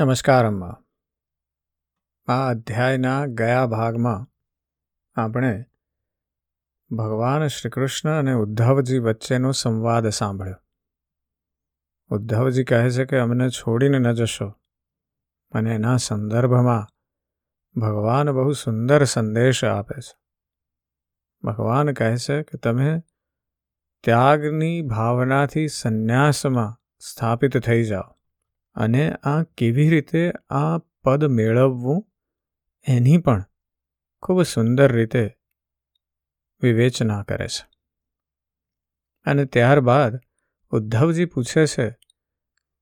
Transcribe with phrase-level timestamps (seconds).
[0.00, 0.84] નમસ્કાર, અમ્મા.
[2.26, 4.26] આ અધ્યાયના ગયા ભાગમાં
[5.20, 5.64] આપણે
[6.90, 10.56] ભગવાન શ્રી કૃષ્ણ અને ઉદ્ધવજી વચ્ચેનો સંવાદ સાંભળ્યો.
[12.08, 14.48] ઉદ્ધવજી કહે છે કે, અમને છોડીને ન જશો.
[15.52, 16.86] અને એના સંદર્ભમાં
[17.80, 20.18] ભગવાન બહુ સુંદર સંદેશ આપે છે.
[21.42, 23.02] ભગવાન કહે છે કે, તમે
[24.04, 28.17] ત્યાગની ભાવનાથી સંન્યાસમાં સ્થાપિત થઈ જાઓ.
[28.78, 32.06] અને આ કેવી રીતે આ પદ મેળવવું
[32.88, 33.44] એની પણ
[34.22, 35.38] ખૂબ સુંદર રીતે
[36.62, 37.68] વિવેચના કરે છે.
[39.24, 40.20] અને ત્યારબાદ
[40.70, 41.96] ઉદ્ધવજી પૂછે છે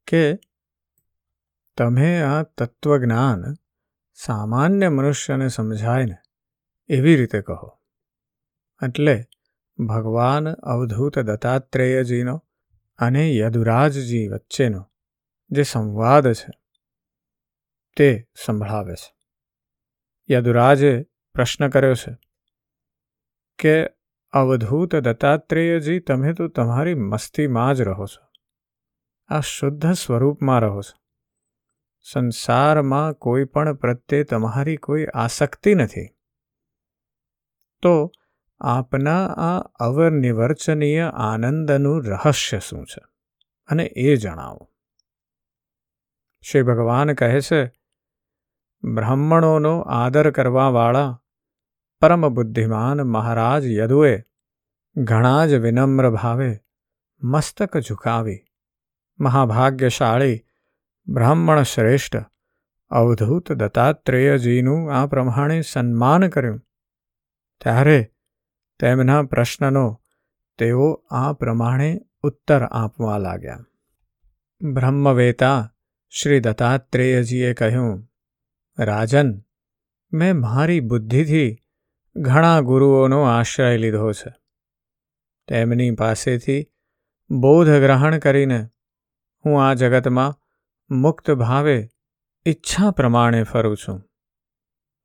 [0.06, 0.38] કે
[1.76, 3.54] તમે આ તત્વજ્ઞાન
[4.14, 6.16] સામાન્ય મનુષ્યને સમજાય ને
[6.88, 7.80] એવી રીતે કહો.
[8.82, 9.24] એટલે
[9.78, 12.44] ભગવાન અવધૂત દત્તાત્રેયજીનો
[12.98, 14.90] અને યદુરાજજી વચ્ચેનો
[15.50, 16.58] જે સંવાદ છે,
[17.96, 19.16] તે સંભળાવે છે.
[20.30, 22.16] યદુરાજે પ્રશ્ન કર્યો છે
[23.58, 23.88] કે,
[24.32, 28.26] અવધૂત દત્તાત્રેયજી, તમે તો તમારી મસ્તીમાં જ રહો છો.
[29.28, 31.06] આ શુદ્ધ સ્વરૂપમાં રહો છો.
[32.02, 36.08] સંસારમાં કોઈ પણ પ્રત્યે તમારી કોઈ આસક્તિ નથી.
[37.82, 38.12] તો
[38.60, 43.00] આપના આ અવનિવર્ચનીય આનંદનું રહસ્ય શું છે?
[43.66, 44.75] અને એ જણાવો.
[46.50, 47.72] શ્રી ભગવાન કહે છે,
[48.84, 51.22] બ્રાહ્મણોનો આદર કરવાવાળા
[52.00, 54.22] પરમ બુદ્ધિમાન મહારાજ યદુએ
[54.96, 56.58] ઘણા જ વિનમ્ર ભાવે
[57.22, 58.44] મસ્તક ઝુકાવી.
[59.20, 60.44] મહાભાગ્યશાળી
[61.08, 62.16] બ્રાહ્મણ શ્રેષ્ઠ
[62.90, 66.60] અવધૂત દત્તાત્રેયજીનું આ પ્રમાણે સન્માન કર્યું.
[67.60, 68.12] ત્યારે
[68.78, 70.00] તેમના પ્રશ્નનો
[70.58, 73.64] તેઓ આ પ્રમાણે ઉત્તર આપવા લાગ્યા.
[74.62, 75.72] બ્રહ્મવેતા
[76.08, 78.10] શ્રી દત્તાત્રેયજીએ કહ્યું,
[78.78, 79.42] રાજન,
[80.12, 81.58] મેં મારી બુદ્ધિથી
[82.16, 84.34] ઘણા ગુરુઓનો આશ્રય લીધો છે.
[85.48, 86.66] તેમની પાસેથી
[87.30, 88.68] બોધ ગ્રહણ કરીને
[89.44, 90.40] હું આ જગતમાં
[90.90, 91.88] મુક્ત ભાવે
[92.46, 94.02] ઈચ્છા પ્રમાણે ફરું છું.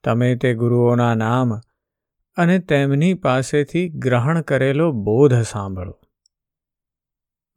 [0.04, 1.60] તમે તે ગુરુઓના નામ
[2.36, 6.00] અને તેમની પાસેથી ગ્રહણ કરેલો બોધ સાંભળો.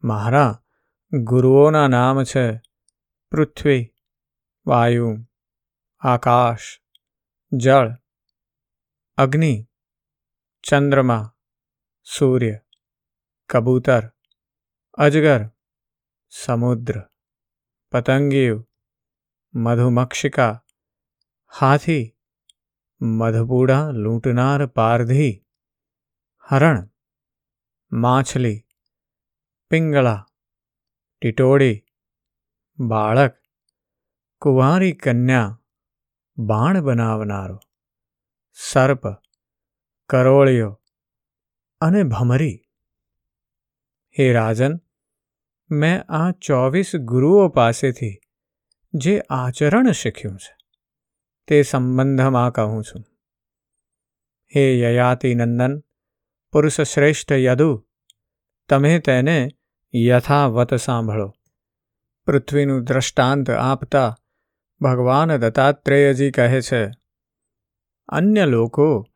[0.05, 0.63] મારા
[1.13, 2.61] ગુરુઓના નામ છે
[3.35, 3.93] પૃથ્વી,
[4.67, 5.27] વાયુ,
[6.03, 6.81] આકાશ,
[7.53, 7.89] જળ,
[9.17, 9.69] અગ્નિ,
[10.63, 11.35] ચંદ્રમા,
[12.03, 12.61] સૂર્ય,
[13.51, 14.13] કબૂતર,
[14.99, 15.51] અજગર,
[16.29, 17.01] સમુદ્ર,
[17.91, 18.69] પતંગિયું,
[19.55, 20.65] મધુમક્ષિકા,
[21.47, 22.17] હાથી,
[23.01, 25.45] મધપૂડા લૂંટનાર પારધી,
[26.45, 26.89] હરણ,
[27.93, 28.67] માછલી
[29.69, 30.27] પિંગળા
[31.23, 31.84] ટીટોળી
[32.79, 33.37] બાળક,
[34.39, 35.63] કુંવારી કન્યા,
[36.39, 37.61] બાણ બનાવનારો,
[38.53, 39.09] સર્પ,
[40.07, 40.81] કરોળિયો
[41.81, 42.61] અને ભમરી.
[44.19, 44.81] હે રાજન,
[45.71, 48.19] મેં આ ચોવીસ ગુરુઓ પાસેથી
[48.95, 50.57] જે આચરણ શીખ્યું છે,
[51.47, 53.05] તે સંબંધમાં કહું છું.
[54.57, 55.81] હે યયાતિ નંદન
[56.53, 57.87] પુરુષ શ્રેષ્ઠ યદુ,
[58.69, 59.49] તમે તેને
[59.95, 61.33] યથાવત સાંભળો.
[62.27, 64.17] પૃથ્વીનું દ્રષ્ટાંત આપતા
[64.81, 66.91] ભગવાન દત્તાત્રેયજી કહે છે,
[68.09, 69.07] અન્ય લોકો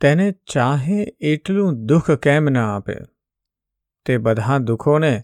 [0.00, 2.96] તેને ચાહે એટલું દુઃખ કેમ ન આપે?
[4.04, 5.20] તે બધા દુઃખોને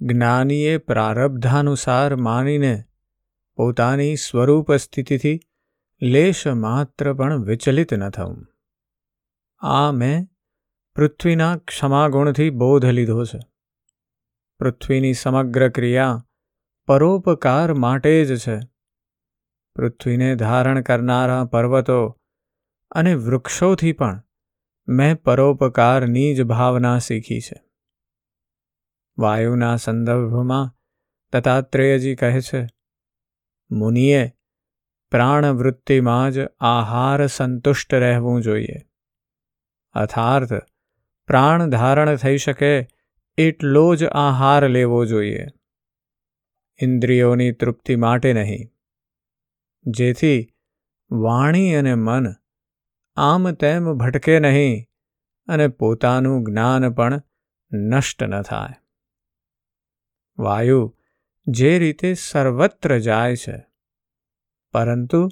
[0.00, 2.84] જ્ઞાનીએ પ્રારબ્ધાનુસાર માનીને
[3.56, 5.40] પોતાની સ્વરૂપ સ્થિતિથી
[6.02, 8.46] લેશ માત્ર પણ વિચલિત ન થવું.
[9.58, 10.26] આ મેં
[10.94, 13.38] પૃથ્વીના ક્ષમાગુણથી બોધ લીધો છે.
[14.58, 16.27] પૃથ્વીની સમગ્ર ક્રિયા
[16.88, 18.60] પરોપકાર માટે જ છે.
[19.76, 22.18] પૃથ્વીને ધારણ કરનારા પર્વતો
[22.90, 24.22] અને વૃક્ષોથી પણ
[24.88, 27.58] મેં પરોપકારની જ ભાવના શીખી છે.
[29.18, 30.72] વાયુના સંદર્ભમાં
[31.32, 32.62] દત્તાત્રેયજી કહે છે,
[33.70, 34.32] મુનિએ
[35.10, 38.80] પ્રાણવૃત્તિમાં જ આહાર સંતુષ્ટ રહેવું જોઈએ.
[39.94, 40.54] અર્થાર્થ
[41.26, 42.88] પ્રાણ ધારણ થઈ શકે
[43.38, 45.46] એટલો જ આહાર લેવો જોઈએ.
[46.82, 48.68] ઇન્દ્રિયોની તૃપ્તિ માટે નહીં.
[49.86, 50.48] જેથી
[51.10, 52.26] વાણી અને મન
[53.16, 54.84] આમ તેમ ભટકે નહીં
[55.46, 57.22] અને પોતાનું જ્ઞાન પણ
[57.72, 58.74] નષ્ટ ન થાય.
[60.38, 60.96] વાયુ
[61.46, 63.64] જે રીતે સર્વત્ર જાય છે,
[64.72, 65.28] પરંતુ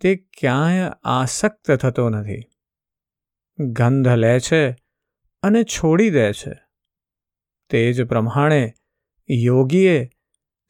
[0.00, 2.40] તે ક્યાંય આસક્ત થતો નથી.
[3.58, 4.70] ગંધ લે છે
[5.42, 6.54] અને છોડી દે છે.
[7.70, 8.72] તે જ પ્રમાણે
[9.30, 10.10] યોગીએ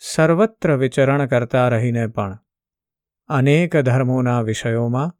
[0.05, 2.39] સર્વત્ર વિચરણ કરતા રહીને પણ.
[3.29, 5.17] અનેક ધર્મોના વિષયોમાં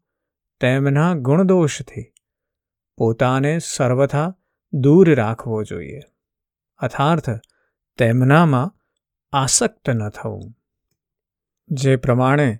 [0.59, 2.13] તેમના ગુણદોષથી
[2.97, 4.35] પોતાને સર્વથા
[4.73, 6.01] દૂર રાખવો જોઈએ.
[6.77, 7.29] અર્થાર્થ
[7.97, 8.79] તેમનામાં
[9.33, 10.53] આસક્ત ન થવું.
[11.69, 12.59] જે પ્રમાણે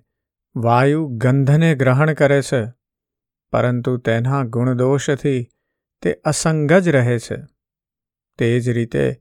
[0.56, 2.66] વાયુ ગંધને ગ્રહણ કરે છે,
[3.52, 5.48] પરંતુ તેના ગુણદોષથી
[6.02, 7.36] તે અસંગ જ રહે છે.
[8.38, 9.16] તે જ રીતે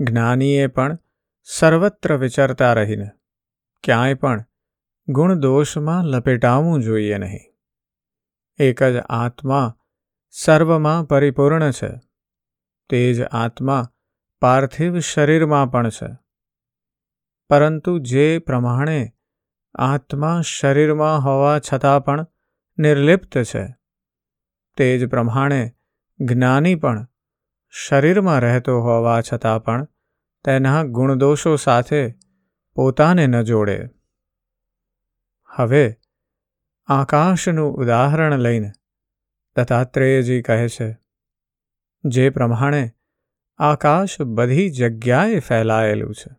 [0.00, 0.98] જ્ઞાનીએ પણ
[1.50, 3.10] સર્વત્ર વિચરતા રહીને.
[3.84, 4.44] ક્યાંય પણ
[5.08, 7.54] ગુણદોષમાં લપેટાવવું જોઈએ નહીં.
[8.58, 9.76] એક જ આત્મા
[10.30, 11.90] સર્વમાં પરિપૂર્ણ છે.
[12.90, 13.90] તે જ આત્મા
[14.40, 16.16] પાર્થિવ શરીરમાં પણ છે.
[17.50, 19.12] પરંતુ જે પ્રમાણે
[19.74, 22.26] આત્મા શરીરમાં હોવા છતાં પણ
[22.78, 23.76] નિર્લિપ્ત છે,
[24.76, 25.72] તે જ પ્રમાણે
[26.20, 27.06] જ્ઞાની પણ
[27.70, 29.86] શરીરમાં રહેતો હોવા છતાં પણ
[30.48, 32.14] તેના ગુણદોષો સાથે
[32.74, 33.88] પોતાને ન જોડે.
[35.50, 35.96] હવે
[36.86, 38.72] આકાશનું ઉદાહરણ લઈને
[39.56, 40.98] દત્તાત્રેયજી કહે છે,
[42.04, 42.90] જે પ્રમાણે
[43.58, 46.30] આકાશ બધી જગ્યાએ ફેલાયેલું છે,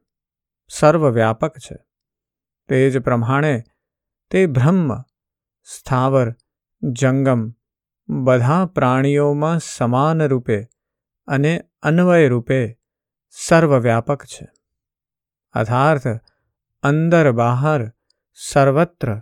[0.70, 1.78] સર્વવ્યાપક છે.
[2.68, 3.64] તે જ પ્રમાણે
[4.32, 5.02] તે બ્રહ્મ,
[5.64, 6.36] સ્થાવર,
[6.84, 7.54] જંગમ
[8.10, 10.64] બધા પ્રાણીઓમાં સમાન રૂપે
[11.28, 12.79] અને અન્વય રૂપે
[13.30, 14.48] સર્વવ્યાપક છે.
[15.54, 16.08] અર્થાર્થ
[16.84, 17.94] અંદર બહાર
[18.34, 19.22] સર્વત્ર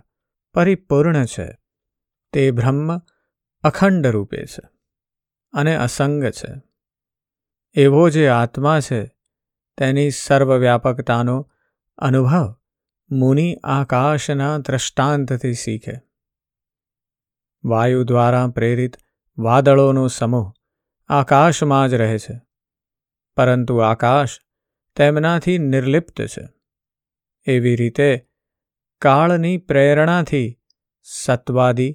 [0.54, 1.58] પરિપૂર્ણ છે.
[2.32, 2.98] તે બ્રહ્મ
[3.62, 4.68] અખંડ રૂપે છે
[5.52, 6.62] અને અસંગ છે.
[7.72, 9.06] એવો જે આત્મા છે,
[9.78, 11.50] તેની સર્વવ્યાપકતાનો
[11.98, 12.54] અનુભવ
[13.10, 15.94] મુનિ આકાશના દ્રષ્ટાંતથી શીખે.
[17.64, 18.96] વાયુ દ્વારા પ્રેરિત
[19.38, 20.52] વાદળોનો સમૂહ
[21.08, 22.47] આકાશમાં જ રહે છે.
[23.38, 24.40] પરંતુ આકાશ
[24.96, 26.44] તેમનાથી નિર્લિપ્ત છે.
[27.46, 28.28] એવી રીતે
[29.02, 30.60] કાળની પ્રેરણાથી
[31.02, 31.94] સત્વાદી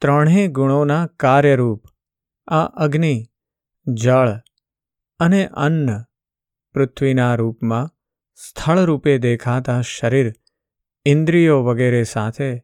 [0.00, 1.84] ત્રણેય ગુણોના કાર્યરૂપ
[2.46, 3.26] આ અગ્નિ,
[3.86, 4.30] જળ
[5.20, 6.02] અને અન્ન
[6.74, 7.90] પૃથ્વીના રૂપમાં
[8.34, 10.32] સ્થળરૂપે દેખાતા શરીર,
[11.06, 12.62] ઇન્દ્રિયો વગેરે સાથે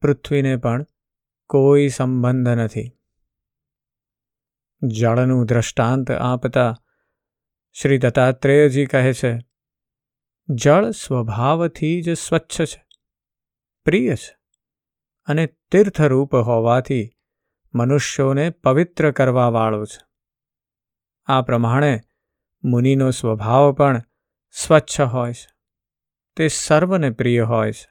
[0.00, 0.86] પૃથ્વીને પણ
[1.46, 2.90] કોઈ સંબંધ નથી.
[4.82, 6.74] જળનું દ્રષ્ટાંત આપતા
[7.82, 9.38] શ્રી દત્તાત્રેયજી કહે છે,
[10.48, 12.86] જળ સ્વભાવથી જ સ્વચ્છ છે,
[13.84, 14.36] પ્રિય છે
[15.26, 17.10] અને તીર્થરૂપ હોવાથી
[17.74, 20.04] મનુષ્યોને પવિત્ર કરવાવાળો છે.
[21.24, 22.00] આ પ્રમાણે
[22.64, 24.02] મુનિનો સ્વભાવ પણ
[24.50, 25.48] સ્વચ્છ હોય છે,
[26.36, 27.90] તે સર્વને પ્રિય હોય છે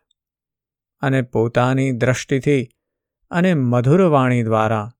[1.00, 2.70] અને પોતાની દ્રષ્ટિથી
[3.30, 4.92] અને મધુર વાણી દ્વારા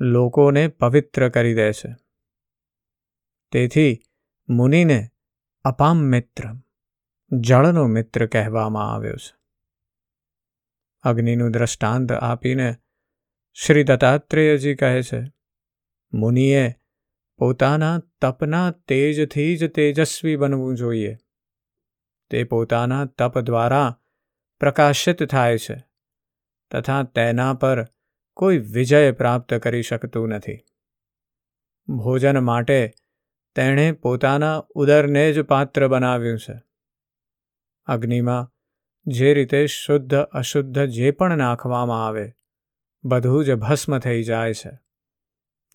[0.00, 1.96] લોકોને પવિત્ર કરી દે છે.
[3.52, 3.98] તેથી
[4.50, 5.08] મુનિને
[5.64, 6.44] અપામ મિત્ર
[7.40, 9.36] જળનો મિત્ર કહેવામાં આવ્યો છે.
[11.02, 12.76] અગ્નિનું દ્રષ્ટાંત આપીને
[13.52, 15.22] શ્રી દત્તાત્રેયજી કહે છે,
[16.12, 16.74] મુનિએ
[17.38, 21.16] પોતાના તપના તેજથી જ તેજસ્વી બનવું જોઈએ.
[22.30, 24.00] તે પોતાના તપ દ્વારા
[24.60, 25.84] પ્રકાશિત થાય છે
[26.70, 27.84] તથા તેના પર
[28.36, 30.56] કોઈ વિજય પ્રાપ્ત કરી શકતું નથી.
[31.88, 32.90] ભોજન માટે
[33.54, 36.62] તેણે પોતાના ઉદરને જ પાત્ર બનાવ્યું છે.
[37.86, 38.52] અગ્નિમાં
[39.06, 42.32] જે રીતે શુદ્ધ અશુદ્ધ જે પણ નાખવામાં આવે,
[43.04, 44.70] બધું જ ભસ્મ થઈ જાય છે.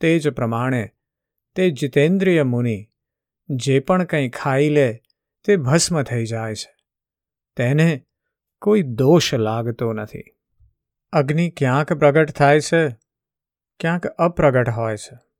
[0.01, 0.89] તે જ પ્રમાણે
[1.55, 2.89] તે જીતેન્દ્રિય મુનિ
[3.49, 5.01] જે પણ કંઈ ખાઈ લે,
[5.43, 6.75] તે ભસ્મ થઈ જાય છે.
[7.55, 8.05] તેને
[8.61, 10.23] કોઈ દોષ લાગતો નથી.
[11.13, 12.89] અગ્નિ ક્યાંક પ્રગટ થાય છે,
[13.79, 15.32] ક્યાંક અપ્રગટ હોય છે.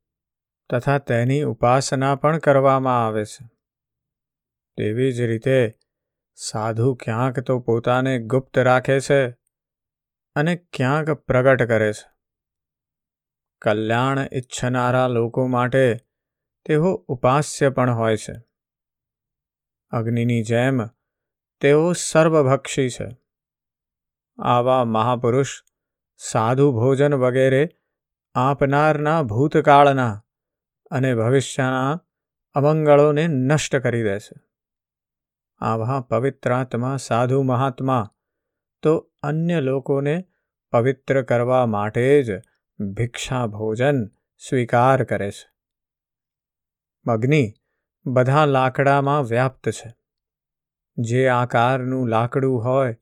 [0.70, 3.50] તથા તેની ઉપાસના પણ કરવામાં આવે છે.
[4.76, 5.78] તેવી જ રીતે
[6.34, 9.30] સાધુ ક્યાંક તો પોતાને ગુપ્ત રાખે છે
[10.34, 12.14] અને ક્યાંક પ્રગટ કરે છે.
[13.62, 15.96] કલ્યાણ ઈચ્છનારા લોકો માટે
[16.64, 18.34] તેઓ ઉપાસ્ય પણ હોય છે.
[19.90, 20.86] અગ્નિની જેમ
[21.60, 23.16] તેઓ સર્વભક્ષી છે.
[24.38, 25.64] આવા મહાપુરુષ
[26.16, 27.68] સાધુ ભોજન વગેરે
[28.34, 30.23] આપનારના ભૂતકાળના
[30.90, 32.00] અને ભવિષ્યના
[32.52, 34.40] અમંગળોને નષ્ટ કરી દે છે.
[35.58, 38.14] આવા પવિત્રાત્મા સાધુ મહાત્મા
[38.82, 40.24] તો અન્ય લોકોને
[40.70, 42.38] પવિત્ર કરવા માટે જ
[42.84, 44.06] ભિક્ષા ભોજન
[44.48, 45.54] સ્વીકાર કરે છે.
[47.10, 47.52] અગ્નિ
[48.06, 49.94] બધા લાકડામાં વ્યાપ્ત છે.
[50.98, 52.96] જે આકારનું લાકડું હોય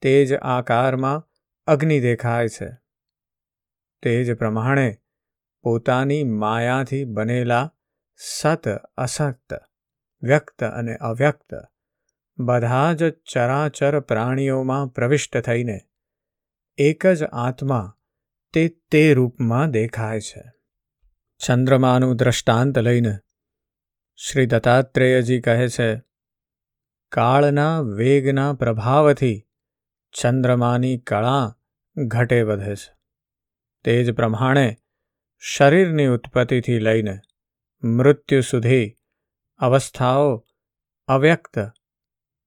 [0.00, 1.28] તે જ આકારમાં
[1.66, 2.78] અગ્નિ દેખાય છે.
[4.02, 4.96] તે જ પ્રમાણે
[5.62, 7.74] પોતાની માયાથી બનેલા
[8.16, 9.54] સત અસત
[10.22, 11.54] વ્યક્ત અને અવ્યક્ત
[12.38, 15.80] બધા જ ચરાચર પ્રાણીઓમાં પ્રવિષ્ટ થઈને
[16.78, 17.94] એક જ આત્મા
[18.52, 20.44] તે તે રૂપમાં દેખાય છે.
[21.46, 23.18] ચંદ્રમાનું દ્રષ્ટાંત લઈને
[24.16, 26.02] શ્રી દત્તાત્રેયજી કહે છે,
[27.12, 29.46] કાળના વેગના પ્રભાવથી
[30.12, 31.56] ચંદ્રમાની કળા
[31.96, 32.96] ઘટે વધે છે.
[33.84, 34.76] તે જ પ્રમાણે
[35.40, 37.20] શરીરની ઉત્પત્તિથી લઈને
[37.84, 38.94] મૃત્યુ સુધી
[39.58, 40.46] અવસ્થાઓ
[41.06, 41.58] અવ્યક્ત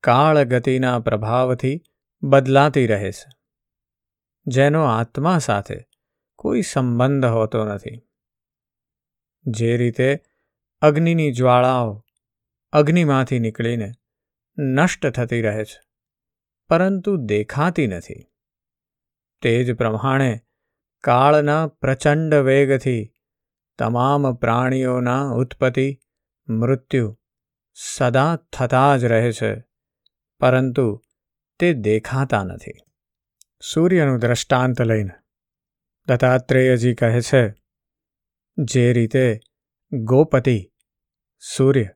[0.03, 1.81] કાળગતિના પ્રભાવથી
[2.23, 3.29] બદલાતી રહે છે.
[4.47, 5.79] જેનો આત્મા સાથે
[6.35, 8.01] કોઈ સંબંધ હોતો નથી.
[9.45, 10.21] જે રીતે
[10.81, 12.05] અગ્નિની જ્વાળાઓ
[12.71, 13.91] અગ્નિમાંથી નીકળીને
[14.57, 15.81] નષ્ટ થતી રહે છે,
[16.69, 18.27] પરંતુ દેખાતી નથી.
[19.41, 20.39] તે જ પ્રમાણે
[21.03, 23.13] કાળના પ્રચંડ વેગથી
[23.79, 25.99] તમામ પ્રાણીઓના ઉત્પત્તિ,
[26.47, 27.07] મૃત્યુ
[27.73, 29.51] સદા થતા જ રહે છે,
[30.41, 30.85] પરંતુ
[31.59, 32.77] તે દેખાતા નથી.
[33.61, 35.15] સૂર્યનું દ્રષ્ટાંત લઈને
[36.07, 37.43] દત્તાત્રેયજી કહે છે,
[38.57, 39.39] જે રીતે
[39.91, 40.59] ગોપતિ
[41.39, 41.87] સૂર્ય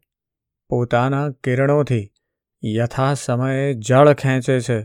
[0.70, 2.12] પોતાના કિરણોથી
[2.64, 4.80] યથા સમયે જળ ખેંચે છે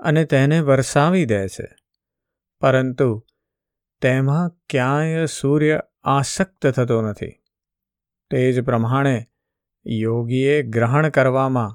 [0.00, 1.68] અને તેને વરસાવી દે છે,
[2.62, 3.24] પરંતુ
[4.02, 7.30] તેમાં ક્યાંય સૂર્ય આસક્ત થતો નથી.
[8.30, 9.26] તે જ પ્રમાણે
[9.86, 11.74] યોગીએ ગ્રહણ કરવામાં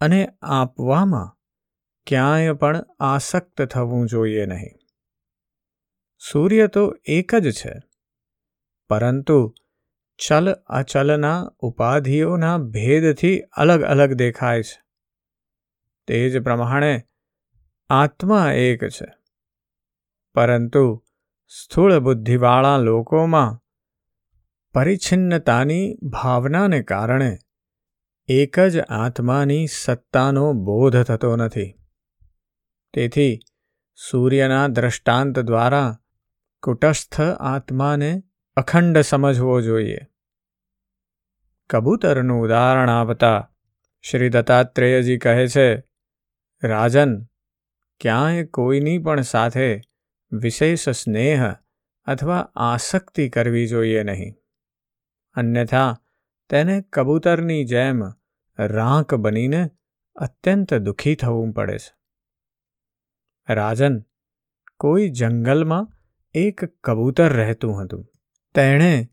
[0.00, 1.36] અને આપવામાં
[2.06, 4.78] ક્યાંય પણ આસક્ત થવું જોઈએ નહીં.
[6.18, 7.74] સૂર્ય તો એક જ છે,
[8.88, 9.54] પરંતુ
[10.18, 14.82] ચલ અચલના ઉપાધિઓના ભેદથી અલગ અલગ દેખાય છે.
[16.06, 17.02] તે જ પ્રમાણે
[17.90, 19.06] આત્મા એક છે,
[20.34, 21.03] પરંતુ
[21.46, 23.60] સ્થૂળ બુદ્ધિવાળા લોકોમાં
[24.72, 27.38] પરિચ્છિન્નતાની ભાવનાને કારણે
[28.28, 31.74] એક જ આત્માની સત્તાનો બોધ થતો નથી.
[32.94, 33.38] તેથી
[34.10, 35.98] સૂર્યના દ્રષ્ટાંત દ્વારા
[36.62, 38.22] કુટસ્થ આત્માને
[38.56, 39.98] અખંડ સમજવો જોઈએ.
[41.70, 43.50] કબૂતરનું ઉદાહરણ આપતા
[44.02, 45.84] શ્રી દત્તાત્રેયજી કહે છે,
[46.62, 47.24] રાજન,
[48.00, 49.80] ક્યાંય કોઈની પણ સાથે
[50.34, 51.52] વિશેષ સ્નેહ
[52.04, 54.34] અથવા આસક્તિ કરવી જોઈએ નહીં.
[55.34, 56.02] અન્યથા,
[56.48, 58.02] તેને કબૂતરની જેમ
[58.58, 59.70] રાંક બનીને
[60.16, 61.96] અત્યંત દુઃખી થવું પડે છે.
[63.54, 64.00] રાજન,
[64.76, 65.88] કોઈ જંગલમાં
[66.34, 68.12] એક કબૂતર રહેતું હતું.
[68.54, 69.08] તેણે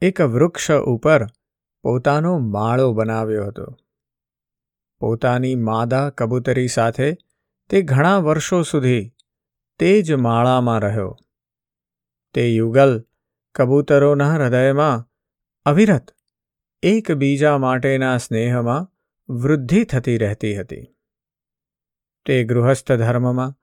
[0.00, 1.26] એક વૃક્ષ ઉપર
[1.82, 3.76] પોતાનો માળો બનાવ્યો હતો.
[5.00, 7.16] પોતાની માદા કબૂતરી સાથે
[7.70, 9.13] તે ઘણા વર્ષો સુધી
[9.78, 11.16] તે જ માળામાં રહ્યો.
[12.34, 13.04] તે યુગલ
[13.54, 15.10] કબૂતરોના હૃદયમાં
[15.64, 16.10] અવિરત
[16.82, 18.90] એકબીજા માટેના સ્નેહમાં
[19.28, 20.96] વૃદ્ધિ થતી રહેતી હતી.
[22.26, 23.54] તે ગૃહસ્થ ધર્મમાં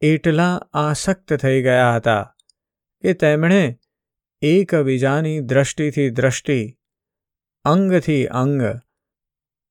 [0.00, 2.36] એટલા આસક્ત થઈ ગયા હતા
[3.02, 3.78] કે તેમણે
[4.42, 6.78] એકબીજાની દ્રષ્ટિથી દ્રષ્ટિ,
[7.64, 8.62] અંગથી અંગ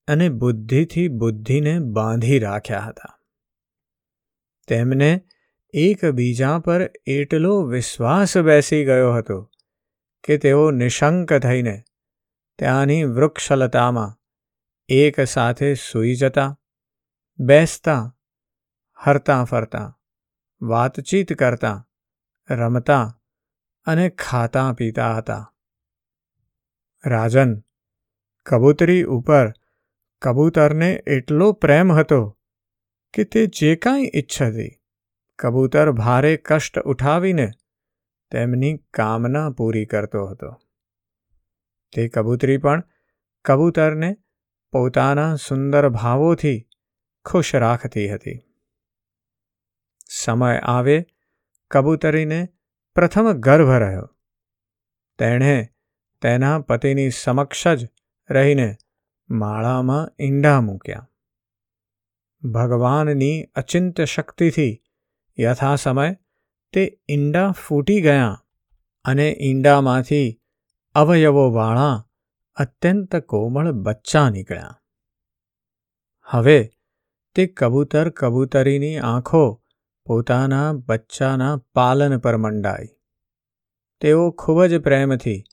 [0.08, 3.18] અને બુદ્ધિથી બુદ્ધિને બાંધી રાખ્યા હતા.
[4.66, 5.22] તેમને
[5.74, 9.50] એકબીજા પર એટલો વિશ્વાસ બેસી ગયો હતો
[10.24, 11.82] કે તેઓ નિશંક થઈને
[12.58, 14.16] ત્યાંની વૃક્ષલતામાં
[14.88, 16.56] એક સાથે સૂઈ જતા,
[17.38, 18.16] બેસતા,
[18.94, 19.98] હરતા ફરતા,
[20.62, 21.88] વાતચીત કરતા,
[22.50, 23.20] રમતા
[23.86, 25.54] અને ખાતા પીતા હતા.
[27.06, 27.62] રાજન,
[28.46, 29.52] કબૂતરી ઉપર
[30.22, 32.38] કબૂતરને એટલો પ્રેમ હતો
[33.14, 34.79] કે તે જે કાંઈ ઈચ્છતી
[35.40, 37.50] કબૂતર ભારે કષ્ટ ઉઠાવીને
[38.30, 40.60] તેમની કામના પૂરી કરતો હતો.
[41.92, 42.82] તે કબૂતરી પણ
[43.44, 44.16] કબૂતરને
[44.72, 46.68] પોતાના સુંદર ભાવોથી
[47.24, 48.40] ખુશ રાખતી હતી.
[50.08, 51.06] સમય આવે,
[51.70, 52.48] કબૂતરીને
[52.94, 54.16] પ્રથમ ગર્ભ રહ્યો.
[55.18, 55.68] તેણે
[56.22, 57.88] તેના પતિની સમક્ષ જ
[58.30, 58.76] રહીને
[59.30, 61.10] માળામાં ઈંડા મૂક્યા.
[62.42, 64.82] ભગવાનની અચિંત્ય શક્તિથી
[65.40, 66.16] યથા સમય
[66.72, 68.44] તે ઈંડા ફૂટી ગયા
[69.04, 70.40] અને ઈંડામાંથી
[70.94, 72.06] અવયવોવાળા
[72.56, 74.80] અત્યંત કોમળ બચ્ચા નીકળ્યા.
[76.24, 76.70] હવે
[77.34, 79.62] તે કબૂતર કબૂતરીની આંખો
[80.06, 82.88] પોતાના બચ્ચાના પાલન પર મંડાઈ.
[84.00, 85.44] તેઓ ખૂબ જ પ્રેમથી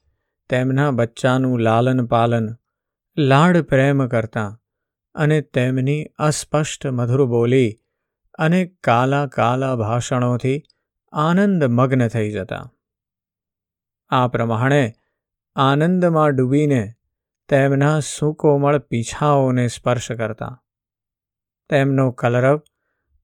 [0.50, 2.56] તેમના બચ્ચાનું લાલન પાલન,
[3.18, 4.62] લાડ પ્રેમ કરતા
[5.16, 7.80] અને તેમની અસ્પષ્ટ મધુર બોલી
[8.38, 10.64] અને કાલા કાલા ભાષણોથી
[11.14, 12.74] આનંદ મગ્ન થઈ જતા.
[14.10, 14.94] આ પ્રમાણે
[15.56, 16.94] આનંદમાં ડૂબીને
[17.50, 20.64] તેમના સુકોમળ પીછાઓને સ્પર્શ કરતા.
[21.70, 22.62] તેમનો કલરવ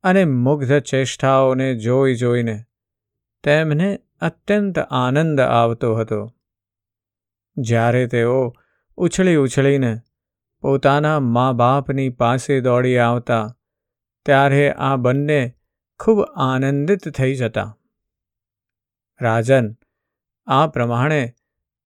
[0.03, 2.63] અને મુગ્ધ ચેષ્ટાઓને જોઈ જોઈને
[3.43, 6.31] તેમને અત્યંત આનંદ આવતો હતો.
[7.57, 8.53] જ્યારે તેઓ
[8.97, 9.99] ઉછળી ઉછળીને
[10.61, 13.55] પોતાના મા બાપની પાસે દોડી આવતા
[14.25, 15.55] ત્યારે આ બંને
[15.99, 17.77] ખૂબ આનંદિત થઈ જતા.
[19.21, 19.75] રાજન,
[20.45, 21.33] આ પ્રમાણે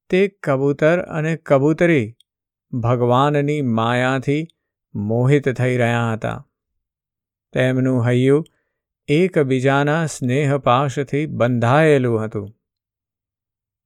[0.09, 2.15] તે કબૂતર અને કબૂતરી
[2.73, 4.47] ભગવાનની માયાથી
[4.95, 6.47] મોહિત થઈ રહ્યા હતા.
[7.53, 8.45] તેમનું હૈયું
[9.07, 12.53] એકબીજાના સ્નેહપાશથી બંધાયેલું હતું.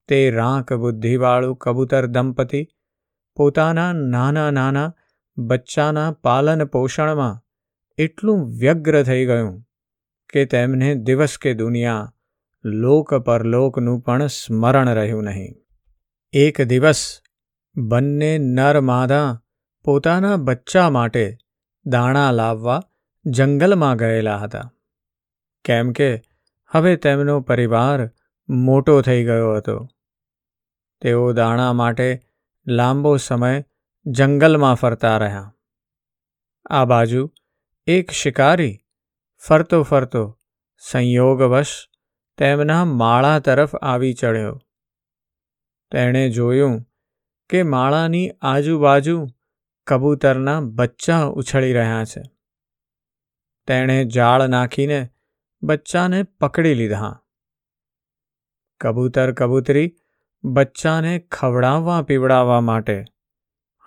[0.08, 2.68] તે રાંક બુદ્ધિવાળું કબૂતર દંપતી
[3.36, 4.96] પોતાના નાના નાના
[5.38, 7.51] બચ્ચાના પાલન પોષણમાં
[7.98, 9.64] એટલું વ્યગ્ર થઈ ગયું
[10.34, 12.14] કે તેમને દિવસ કે દુનિયા
[12.66, 15.56] લોક પરલોકનું પણ સ્મરણ રહ્યું નહીં.
[16.34, 17.22] એક દિવસ
[17.78, 19.44] બંને નર માદા
[19.84, 21.38] પોતાના બચ્ચા માટે
[21.86, 22.80] દાણા લાવવા
[23.26, 24.74] જંગલમાં ગયેલા હતા.
[25.66, 26.22] કેમ કે
[26.68, 28.12] હવે તેમનો પરિવાર
[28.50, 29.88] મોટો થઈ ગયો હતો.
[31.02, 32.22] તેઓ દાણા માટે
[32.68, 33.64] લાંબો સમય
[34.06, 35.54] જંગલમાં ફરતા રહ્યા.
[36.66, 37.32] આ બાજુ
[37.92, 38.80] એક શિકારી,
[39.48, 40.40] ફરતો ફરતો
[40.80, 41.90] સંયોગવશ
[42.38, 44.60] તેમના માળા તરફ આવી ચડ્યો.
[45.92, 46.86] તેણે જોયું
[47.50, 49.28] કે માળાની આજુબાજુ
[49.88, 52.22] કબૂતરના બચ્ચા ઉછળી રહ્યા છે.
[53.68, 55.10] તેણે જાળ નાખીને
[55.64, 57.22] બચ્ચાને પકડી લીધા.
[58.80, 59.96] કબૂતર કબૂતરી
[60.44, 63.06] બચ્ચાને ખવડાવવા પીવડાવવા માટે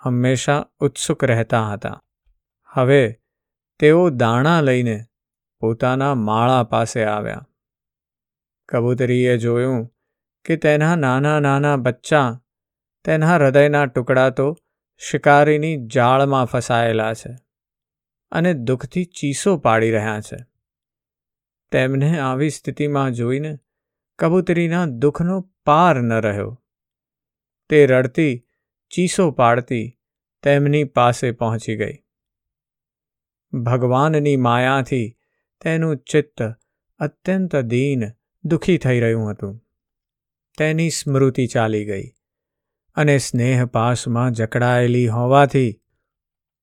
[0.03, 2.03] હંમેશા ઉત્સુક રહેતા હતા.
[2.67, 3.21] હવે
[3.79, 5.05] તેઓ દાણા લઈને
[5.59, 7.47] પોતાના માળા પાસે આવ્યા.
[8.69, 9.95] કબૂતરીએ જોયું
[10.45, 12.41] કે તેના નાના નાના બચ્ચા
[13.03, 14.57] તેના હૃદયના ટુકડા તો
[14.97, 17.37] શિકારીની જાળમાં ફસાયેલા છે
[18.31, 20.37] અને દુઃખથી ચીસો પાડી રહ્યા છે.
[21.71, 23.57] તેમને આવી સ્થિતિમાં જોઈને
[24.19, 26.63] કબૂતરીના દુઃખનો પાર ન રહ્યો.
[27.69, 28.47] તે રડતી,
[28.89, 29.99] ચીસો પાડતી
[30.43, 32.04] તેમની પાસે પહોંચી ગઈ.
[33.53, 35.17] ભગવાનની માયાથી
[35.61, 36.43] તેનું ચિત્ત
[36.99, 38.03] અત્યંત દીન
[38.43, 39.61] દુઃખી થઈ રહ્યું હતું.
[40.57, 42.11] તેની સ્મૃતિ ચાલી ગઈ
[42.95, 45.81] અને સ્નેહપાશમાં જકડાયેલી હોવાથી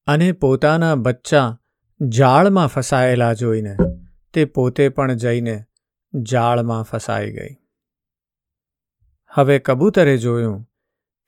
[0.07, 1.61] અને પોતાના બચ્ચા
[2.01, 3.77] જાળમાં ફસાયેલા જોઈને
[4.35, 5.64] તે પોતે પણ જઈને
[6.14, 7.57] જાળમાં ફસાઈ ગઈ.
[9.31, 10.68] હવે કબૂતરે જોયું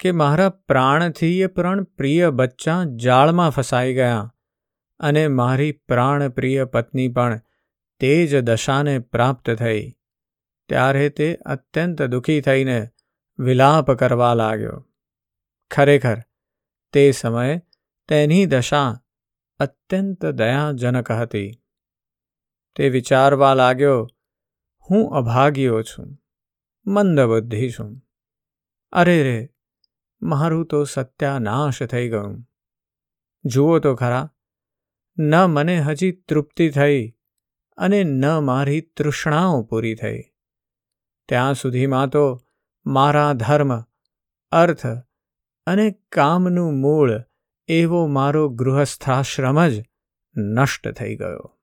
[0.01, 4.34] કે મારા પ્રાણથી પણ પ્રિય બચ્ચા જાળમાં ફસાઈ ગયા
[5.05, 7.41] અને મારી પ્રાણપ્રિય પત્ની પણ
[8.01, 9.91] તે જ દશાને પ્રાપ્ત થઈ.
[10.69, 12.91] ત્યારે તે અત્યંત દુઃખી થઈને
[13.39, 14.89] વિલાપ કરવા લાગ્યો.
[15.71, 16.17] ખરેખર,
[16.93, 17.63] તે સમયે
[18.09, 19.01] તેની દશા
[19.59, 21.63] અત્યંત દયાજનક હતી.
[22.77, 24.07] તે વિચારવા લાગ્યો,
[24.91, 26.19] હું અભાગ્યો છું
[26.87, 28.03] મંદબુદ્ધિ છું.
[28.93, 29.51] અરે રે,
[30.23, 32.45] મારું તો સત્યાનાશ થઈ ગયું.
[33.45, 34.34] જુઓ તો ખરા
[35.19, 37.15] ન મને હજી તૃપ્તિ થઈ
[37.77, 40.23] અને ન મારી તૃષ્ણાઓ પૂરી થઈ.
[41.29, 42.41] ત્યાં સુધીમાં તો
[42.87, 43.81] મારા ધર્મ,
[44.53, 44.87] અર્થ
[45.67, 47.23] અને કામનું મૂળ
[47.69, 49.85] એવો મારો ગૃહસ્થાશ્રમ જ
[50.37, 51.59] નષ્ટ થઈ ગયો.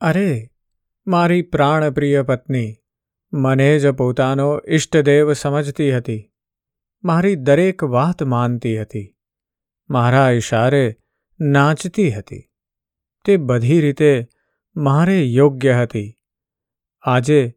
[0.00, 0.50] અરે,
[1.06, 2.76] મારી પ્રાણપ્રિય પત્ની,
[3.32, 6.32] મને જ પોતાનો ઇષ્ટદેવ સમજતી હતી.
[7.04, 9.16] મારી દરેક વાત માનતી હતી.
[9.90, 10.96] મારા ઇશારે
[11.40, 12.50] નાચતી હતી.
[13.24, 14.28] તે બધી રીતે
[14.76, 16.18] મારે યોગ્ય હતી.
[17.02, 17.54] આજે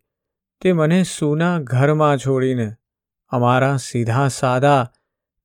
[0.62, 2.76] તે મને સૂના ઘરમાં છોડીને
[3.28, 4.92] અમારા સીધા સાદા,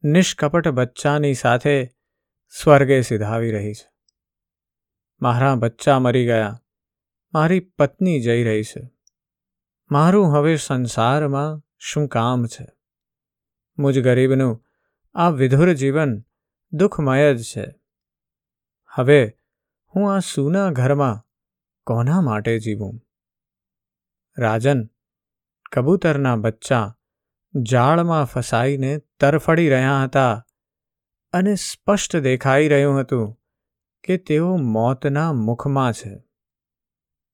[0.04, 1.90] નિષ્કપટ બચ્ચાની સાથે
[2.48, 3.92] સ્વર્ગે સિધાવી રહી છે.
[5.22, 6.62] મારા બચ્ચા મરી ગયા.
[7.34, 8.90] મારી પત્ની જઈ રહી છે.
[9.90, 12.66] મારું હવે સંસારમાં શું કામ છે?
[13.78, 14.64] મુજ ગરીબનું
[15.14, 16.24] આ વિધુર જીવન
[16.72, 17.77] દુઃખમય જ છે.
[18.98, 19.36] હવે
[19.94, 21.24] હું આ સૂના ઘરમાં
[21.86, 23.00] કોના માટે જીવું?
[24.38, 24.84] રાજન,
[25.72, 26.96] કબૂતરના બચ્ચા
[27.54, 30.46] જાળમાં ફસાઈને તરફડી રહ્યા હતા
[31.32, 33.40] અને સ્પષ્ટ દેખાઈ રહ્યું હતું
[34.04, 36.24] કે તેઓ મોતના મુખમાં છે.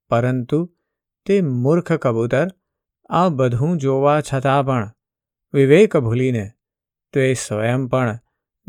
[0.08, 0.76] પરંતુ
[1.26, 2.46] તે મૂર્ખ કબૂતર
[3.08, 4.92] આ બધું જોવા છતાં પણ
[5.54, 6.50] વિવેક ભૂલીને
[7.12, 8.18] તે સ્વયં પણ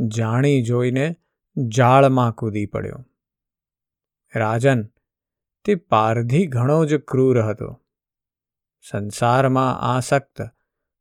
[0.07, 1.15] જાણી જોઈને
[1.57, 3.05] જાળમાં કૂદી પડ્યો.
[4.35, 4.87] રાજન,
[5.63, 7.85] તે પારધી ઘણો જ ક્રૂર હતો.
[8.89, 10.41] સંસારમાં આસક્ત,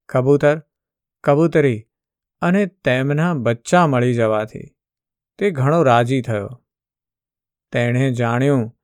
[0.08, 0.62] કબૂતર,
[1.24, 1.88] કબૂતરી
[2.40, 4.76] અને તેમના બચ્ચા મળી જવાથી
[5.38, 6.64] તે ઘણો રાજી થયો.
[7.72, 8.78] તેણે જાણ્યું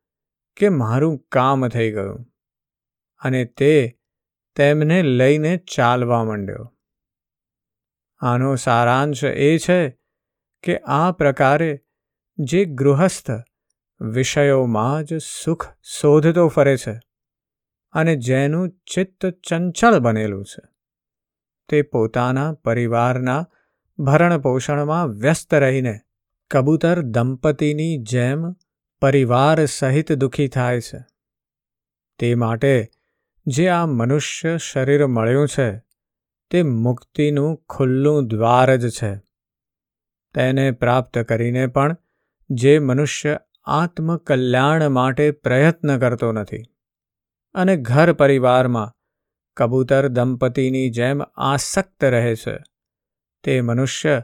[0.57, 2.33] કે મારું કામ થઈ ગયું
[3.19, 4.01] અને તે
[4.57, 6.77] તેમને લઈને ચાલવા માંડ્યો.
[8.19, 10.00] આનો સારાંશ એ છે
[10.63, 11.81] કે આ પ્રકારે
[12.39, 13.31] જે ગૃહસ્થ
[14.01, 17.01] વિષયોમાં જ સુખ શોધતો ફરે છે
[17.93, 20.63] અને જેનું ચિત્ત ચંચળ બનેલું છે,
[21.69, 23.47] તે પોતાના પરિવારના
[23.99, 26.01] ભરણપોષણમાં વ્યસ્ત રહીને
[26.51, 28.53] કબૂતર દંપતીની જેમ
[29.01, 30.99] પરિવાર સહિત દુઃખી થાય છે.
[32.19, 32.89] તે માટે
[33.47, 35.83] જે આ મનુષ્ય શરીર મળ્યું છે,
[36.51, 39.30] તે મુક્તિનું ખુલ્લું દ્વાર જ છે.
[40.35, 41.97] તેને પ્રાપ્ત કરીને પણ
[42.51, 46.63] જે મનુષ્ય આત્મકલ્યાણ માટે પ્રયત્ન કરતો નથી.
[47.55, 48.93] અને ઘર પરિવારમાં
[49.57, 52.59] કબૂતર દંપતીની જેમ આસક્ત રહે છે.
[53.45, 54.23] તે મનુષ્ય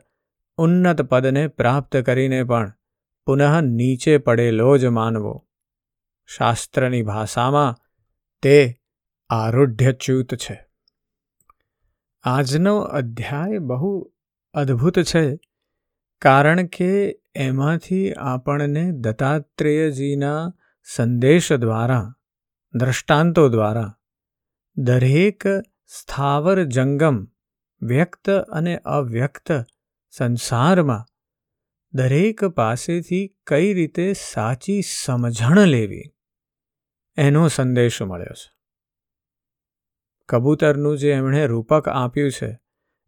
[0.57, 2.73] ઉન્નત પદને પ્રાપ્ત કરીને પણ
[3.27, 5.49] પુનઃ નીચે પડેલો જ માનવો.
[6.27, 7.77] શાસ્ત્રની ભાષામાં
[8.43, 8.75] તે
[9.29, 10.67] આરૂઢ્યચ્યુત છે.
[12.23, 14.13] આજનો અધ્યાય બહુ
[14.55, 15.39] અદ્ભુત છે.
[16.21, 20.53] કારણ કે એમાંથી આપણને દત્તાત્રેયજીના
[20.85, 22.15] સંદેશ દ્વારા,
[22.75, 23.99] દ્રષ્ટાંતો દ્વારા
[24.77, 25.43] દરેક
[25.87, 27.29] સ્થાવર જંગમ,
[27.83, 29.53] વ્યક્ત અને અવ્યક્ત
[30.11, 31.05] સંસારમાં
[31.93, 36.13] દરેક પાસેથી કઈ રીતે સાચી સમજણ લેવી,
[37.17, 38.57] એનો સંદેશ મળ્યો છે.
[40.29, 42.59] કબૂતરનું જે એમણે રૂપક આપ્યું છે,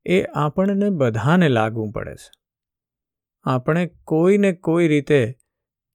[0.07, 2.38] એ આપણને બધાને લાગવું પડે છે.
[3.49, 5.39] આપણે કોઈને કોઈ રીતે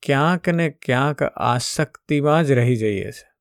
[0.03, 3.31] ક્યાંક ને ક્યાંક આસક્તિમાં જ રહી જઈએ છીએ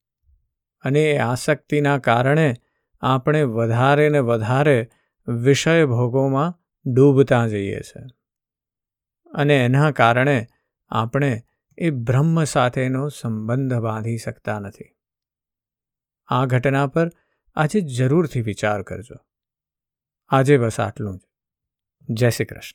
[0.82, 2.54] અને એ આસક્તિના કારણે
[3.00, 4.88] આપણે વધારે ને વધારે
[5.28, 6.58] વિષય ભોગોમાં
[6.92, 8.02] ડૂબતા જઈએ છીએ
[9.34, 10.46] અને એના કારણે
[10.88, 11.42] આપણે
[11.78, 14.96] એ બ્રહ્મ સાથેનો સંબંધ બાંધી શકતા નથી.
[16.26, 17.10] આ ઘટના પર
[17.54, 19.16] આજે જરૂરથી વિચાર કરજો.
[20.28, 21.20] આજે બસ આટલું જ.
[22.10, 22.70] જય શ્રી કૃષ્ણ.